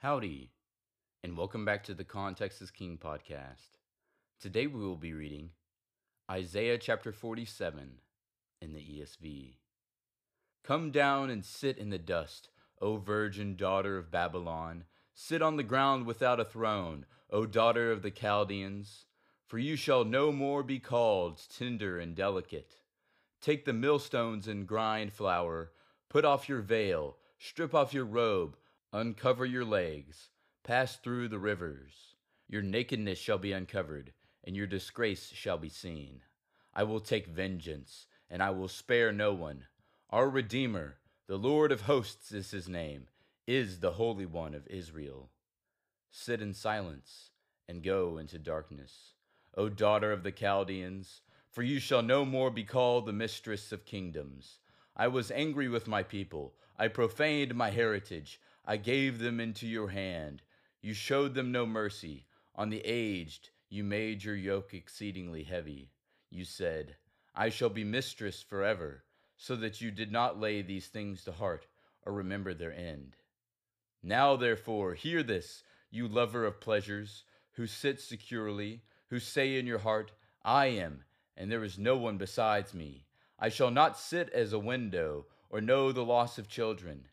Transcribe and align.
Howdy, 0.00 0.52
and 1.24 1.36
welcome 1.36 1.64
back 1.64 1.82
to 1.82 1.92
the 1.92 2.04
Context 2.04 2.62
is 2.62 2.70
King 2.70 3.00
podcast. 3.02 3.80
Today 4.40 4.68
we 4.68 4.78
will 4.80 4.94
be 4.94 5.12
reading 5.12 5.50
Isaiah 6.30 6.78
chapter 6.78 7.10
47 7.10 7.94
in 8.62 8.74
the 8.74 8.78
ESV. 8.78 9.56
Come 10.62 10.92
down 10.92 11.30
and 11.30 11.44
sit 11.44 11.76
in 11.76 11.90
the 11.90 11.98
dust, 11.98 12.50
O 12.80 12.98
virgin 12.98 13.56
daughter 13.56 13.98
of 13.98 14.12
Babylon. 14.12 14.84
Sit 15.14 15.42
on 15.42 15.56
the 15.56 15.64
ground 15.64 16.06
without 16.06 16.38
a 16.38 16.44
throne, 16.44 17.04
O 17.30 17.44
daughter 17.44 17.90
of 17.90 18.02
the 18.02 18.12
Chaldeans. 18.12 19.06
For 19.48 19.58
you 19.58 19.74
shall 19.74 20.04
no 20.04 20.30
more 20.30 20.62
be 20.62 20.78
called 20.78 21.40
tender 21.52 21.98
and 21.98 22.14
delicate. 22.14 22.76
Take 23.40 23.64
the 23.64 23.72
millstones 23.72 24.46
and 24.46 24.64
grind 24.64 25.12
flour. 25.12 25.72
Put 26.08 26.24
off 26.24 26.48
your 26.48 26.60
veil, 26.60 27.16
strip 27.36 27.74
off 27.74 27.92
your 27.92 28.04
robe 28.04 28.56
Uncover 28.92 29.44
your 29.44 29.66
legs, 29.66 30.30
pass 30.64 30.96
through 30.96 31.28
the 31.28 31.38
rivers. 31.38 32.14
Your 32.48 32.62
nakedness 32.62 33.18
shall 33.18 33.36
be 33.36 33.52
uncovered, 33.52 34.14
and 34.44 34.56
your 34.56 34.66
disgrace 34.66 35.30
shall 35.34 35.58
be 35.58 35.68
seen. 35.68 36.22
I 36.72 36.84
will 36.84 37.00
take 37.00 37.26
vengeance, 37.26 38.06
and 38.30 38.42
I 38.42 38.48
will 38.48 38.68
spare 38.68 39.12
no 39.12 39.34
one. 39.34 39.66
Our 40.08 40.30
Redeemer, 40.30 40.96
the 41.26 41.36
Lord 41.36 41.70
of 41.70 41.82
hosts 41.82 42.32
is 42.32 42.50
his 42.50 42.66
name, 42.66 43.08
is 43.46 43.80
the 43.80 43.92
Holy 43.92 44.24
One 44.24 44.54
of 44.54 44.66
Israel. 44.68 45.28
Sit 46.10 46.40
in 46.40 46.54
silence 46.54 47.32
and 47.68 47.82
go 47.82 48.16
into 48.16 48.38
darkness, 48.38 49.12
O 49.54 49.68
daughter 49.68 50.12
of 50.12 50.22
the 50.22 50.32
Chaldeans, 50.32 51.20
for 51.50 51.62
you 51.62 51.78
shall 51.78 52.02
no 52.02 52.24
more 52.24 52.50
be 52.50 52.64
called 52.64 53.04
the 53.04 53.12
mistress 53.12 53.70
of 53.70 53.84
kingdoms. 53.84 54.60
I 54.96 55.08
was 55.08 55.30
angry 55.30 55.68
with 55.68 55.86
my 55.86 56.02
people, 56.02 56.54
I 56.78 56.88
profaned 56.88 57.54
my 57.54 57.68
heritage. 57.68 58.40
I 58.70 58.76
gave 58.76 59.18
them 59.18 59.40
into 59.40 59.66
your 59.66 59.88
hand. 59.88 60.42
You 60.82 60.92
showed 60.92 61.32
them 61.32 61.50
no 61.50 61.64
mercy. 61.64 62.26
On 62.54 62.68
the 62.68 62.82
aged, 62.84 63.48
you 63.70 63.82
made 63.82 64.22
your 64.22 64.36
yoke 64.36 64.74
exceedingly 64.74 65.42
heavy. 65.44 65.90
You 66.28 66.44
said, 66.44 66.96
I 67.34 67.48
shall 67.48 67.70
be 67.70 67.82
mistress 67.82 68.42
forever, 68.42 69.04
so 69.38 69.56
that 69.56 69.80
you 69.80 69.90
did 69.90 70.12
not 70.12 70.38
lay 70.38 70.60
these 70.60 70.88
things 70.88 71.24
to 71.24 71.32
heart 71.32 71.66
or 72.04 72.12
remember 72.12 72.52
their 72.52 72.74
end. 72.74 73.16
Now, 74.02 74.36
therefore, 74.36 74.92
hear 74.92 75.22
this, 75.22 75.62
you 75.90 76.06
lover 76.06 76.44
of 76.44 76.60
pleasures, 76.60 77.24
who 77.52 77.66
sit 77.66 78.02
securely, 78.02 78.82
who 79.08 79.18
say 79.18 79.58
in 79.58 79.66
your 79.66 79.78
heart, 79.78 80.12
I 80.44 80.66
am, 80.66 81.04
and 81.38 81.50
there 81.50 81.64
is 81.64 81.78
no 81.78 81.96
one 81.96 82.18
besides 82.18 82.74
me. 82.74 83.06
I 83.38 83.48
shall 83.48 83.70
not 83.70 83.98
sit 83.98 84.28
as 84.28 84.52
a 84.52 84.58
window, 84.58 85.24
or 85.48 85.62
know 85.62 85.90
the 85.90 86.04
loss 86.04 86.36
of 86.36 86.48
children. 86.48 87.08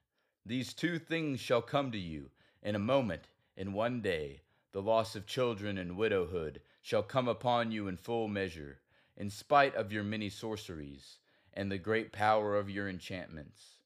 These 0.48 0.76
two 0.76 1.00
things 1.00 1.40
shall 1.40 1.64
come 1.64 1.92
to 1.92 1.98
you 1.98 2.30
in 2.62 2.76
a 2.76 2.80
moment, 2.80 3.30
in 3.58 3.74
one 3.74 4.02
day. 4.02 4.42
The 4.74 4.82
loss 4.82 5.16
of 5.16 5.26
children 5.26 5.80
and 5.80 5.98
widowhood 5.98 6.62
shall 6.84 7.02
come 7.02 7.28
upon 7.28 7.72
you 7.72 7.88
in 7.88 7.98
full 7.98 8.28
measure, 8.28 8.80
in 9.18 9.32
spite 9.32 9.74
of 9.74 9.92
your 9.92 10.04
many 10.04 10.30
sorceries 10.30 11.18
and 11.52 11.72
the 11.72 11.80
great 11.80 12.12
power 12.12 12.56
of 12.56 12.70
your 12.70 12.88
enchantments. 12.88 13.80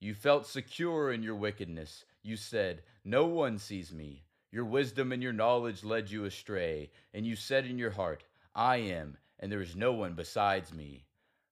You 0.00 0.14
felt 0.14 0.46
secure 0.46 1.12
in 1.12 1.22
your 1.22 1.36
wickedness. 1.36 2.06
You 2.22 2.38
said, 2.38 2.84
No 3.04 3.26
one 3.26 3.58
sees 3.58 3.92
me. 3.92 4.24
Your 4.50 4.64
wisdom 4.64 5.12
and 5.12 5.22
your 5.22 5.34
knowledge 5.34 5.84
led 5.84 6.10
you 6.10 6.24
astray, 6.24 6.90
and 7.12 7.26
you 7.26 7.36
said 7.36 7.66
in 7.66 7.78
your 7.78 7.90
heart, 7.90 8.24
I 8.54 8.76
am, 8.76 9.18
and 9.38 9.52
there 9.52 9.60
is 9.60 9.76
no 9.76 9.92
one 9.92 10.14
besides 10.14 10.72
me. 10.72 11.04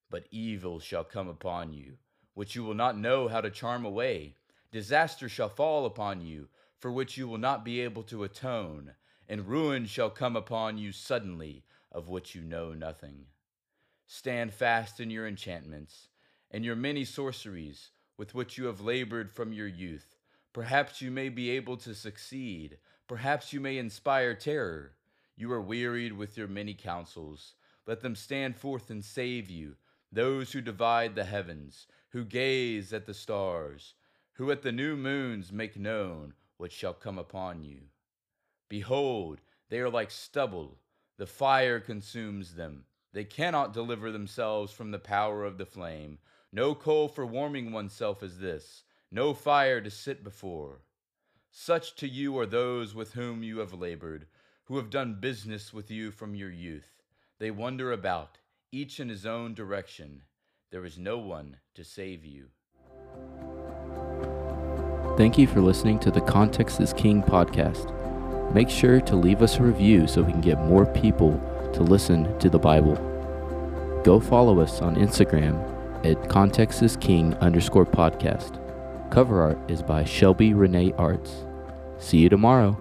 But 0.08 0.28
evil 0.30 0.80
shall 0.80 1.04
come 1.04 1.28
upon 1.28 1.74
you 1.74 1.98
which 2.34 2.54
you 2.54 2.64
will 2.64 2.74
not 2.74 2.98
know 2.98 3.28
how 3.28 3.40
to 3.40 3.50
charm 3.50 3.84
away. 3.84 4.34
Disaster 4.72 5.28
shall 5.28 5.48
fall 5.48 5.84
upon 5.84 6.20
you, 6.20 6.48
for 6.78 6.90
which 6.90 7.16
you 7.16 7.28
will 7.28 7.38
not 7.38 7.64
be 7.64 7.80
able 7.80 8.02
to 8.04 8.24
atone, 8.24 8.92
and 9.28 9.48
ruin 9.48 9.86
shall 9.86 10.10
come 10.10 10.36
upon 10.36 10.78
you 10.78 10.92
suddenly, 10.92 11.64
of 11.92 12.08
which 12.08 12.34
you 12.34 12.42
know 12.42 12.72
nothing. 12.72 13.26
Stand 14.06 14.54
fast 14.54 15.00
in 15.00 15.10
your 15.10 15.26
enchantments, 15.26 16.08
and 16.50 16.64
your 16.64 16.76
many 16.76 17.04
sorceries, 17.04 17.90
with 18.16 18.34
which 18.34 18.58
you 18.58 18.66
have 18.66 18.80
labored 18.80 19.30
from 19.32 19.52
your 19.52 19.68
youth. 19.68 20.16
Perhaps 20.52 21.00
you 21.00 21.10
may 21.10 21.28
be 21.28 21.50
able 21.50 21.76
to 21.78 21.94
succeed, 21.94 22.78
perhaps 23.06 23.52
you 23.52 23.60
may 23.60 23.78
inspire 23.78 24.34
terror. 24.34 24.92
You 25.36 25.52
are 25.52 25.60
wearied 25.60 26.12
with 26.12 26.36
your 26.36 26.48
many 26.48 26.74
counsels. 26.74 27.54
Let 27.86 28.00
them 28.00 28.14
stand 28.14 28.56
forth 28.56 28.90
and 28.90 29.04
save 29.04 29.48
you 29.48 29.76
those 30.12 30.52
who 30.52 30.60
divide 30.60 31.14
the 31.14 31.24
heavens, 31.24 31.86
who 32.10 32.24
gaze 32.24 32.92
at 32.92 33.06
the 33.06 33.14
stars, 33.14 33.94
who 34.34 34.50
at 34.50 34.62
the 34.62 34.72
new 34.72 34.96
moons 34.96 35.52
make 35.52 35.78
known 35.78 36.34
what 36.56 36.72
shall 36.72 36.94
come 36.94 37.18
upon 37.18 37.62
you. 37.62 37.80
Behold, 38.68 39.40
they 39.68 39.78
are 39.78 39.90
like 39.90 40.10
stubble, 40.10 40.78
the 41.16 41.26
fire 41.26 41.80
consumes 41.80 42.54
them. 42.54 42.84
They 43.12 43.24
cannot 43.24 43.72
deliver 43.72 44.10
themselves 44.10 44.72
from 44.72 44.90
the 44.90 44.98
power 44.98 45.44
of 45.44 45.58
the 45.58 45.66
flame. 45.66 46.18
No 46.52 46.74
coal 46.74 47.08
for 47.08 47.26
warming 47.26 47.72
oneself 47.72 48.22
is 48.22 48.38
this, 48.38 48.84
no 49.10 49.34
fire 49.34 49.80
to 49.80 49.90
sit 49.90 50.24
before. 50.24 50.82
Such 51.50 51.94
to 51.96 52.08
you 52.08 52.38
are 52.38 52.46
those 52.46 52.94
with 52.94 53.14
whom 53.14 53.42
you 53.42 53.58
have 53.58 53.74
labored, 53.74 54.26
who 54.64 54.76
have 54.76 54.90
done 54.90 55.20
business 55.20 55.72
with 55.72 55.90
you 55.90 56.10
from 56.10 56.34
your 56.34 56.50
youth. 56.50 57.02
They 57.38 57.50
wander 57.50 57.92
about 57.92 58.38
each 58.72 59.00
in 59.00 59.08
his 59.08 59.26
own 59.26 59.54
direction. 59.54 60.22
There 60.70 60.84
is 60.84 60.98
no 60.98 61.18
one 61.18 61.56
to 61.74 61.84
save 61.84 62.24
you. 62.24 62.46
Thank 65.16 65.36
you 65.36 65.46
for 65.46 65.60
listening 65.60 65.98
to 66.00 66.10
the 66.10 66.20
Context 66.20 66.80
is 66.80 66.92
King 66.92 67.22
podcast. 67.22 67.94
Make 68.54 68.70
sure 68.70 69.00
to 69.00 69.16
leave 69.16 69.42
us 69.42 69.58
a 69.58 69.62
review 69.62 70.06
so 70.06 70.22
we 70.22 70.32
can 70.32 70.40
get 70.40 70.58
more 70.60 70.86
people 70.86 71.32
to 71.74 71.82
listen 71.82 72.38
to 72.38 72.48
the 72.48 72.58
Bible. 72.58 72.94
Go 74.04 74.18
follow 74.20 74.60
us 74.60 74.80
on 74.80 74.96
Instagram 74.96 75.66
at 76.06 76.28
Context 76.28 76.82
is 76.82 76.96
King 76.96 77.34
underscore 77.34 77.86
podcast. 77.86 78.58
Cover 79.10 79.42
art 79.42 79.58
is 79.70 79.82
by 79.82 80.04
Shelby 80.04 80.54
Renee 80.54 80.92
Arts. 80.96 81.44
See 81.98 82.18
you 82.18 82.28
tomorrow. 82.28 82.80